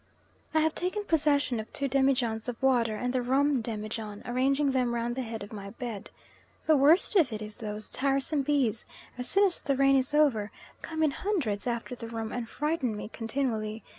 I 0.51 0.61
have 0.61 0.73
taken 0.73 1.03
possession 1.03 1.59
of 1.59 1.71
two 1.71 1.87
demijohns 1.87 2.49
of 2.49 2.59
water 2.59 2.95
and 2.95 3.13
the 3.13 3.21
rum 3.21 3.61
demijohn, 3.61 4.23
arranging 4.25 4.71
them 4.71 4.95
round 4.95 5.15
the 5.15 5.21
head 5.21 5.43
of 5.43 5.53
my 5.53 5.69
bed. 5.69 6.09
The 6.65 6.75
worst 6.75 7.15
of 7.15 7.31
it 7.31 7.39
is 7.39 7.59
those 7.59 7.87
tiresome 7.87 8.41
bees, 8.41 8.87
as 9.19 9.29
soon 9.29 9.43
as 9.45 9.61
the 9.61 9.75
rain 9.75 9.95
is 9.95 10.15
over, 10.15 10.49
come 10.81 11.03
in 11.03 11.11
hundreds 11.11 11.67
after 11.67 11.93
the 11.93 12.07
rum, 12.07 12.31
and 12.31 12.49
frighten 12.49 12.97
me 12.97 13.09
continually. 13.09 13.83